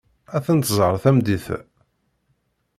Ad 0.35 0.43
ten-tẓer 0.45 0.95
tameddit-a. 1.03 1.59